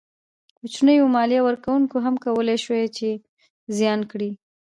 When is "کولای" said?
2.25-2.57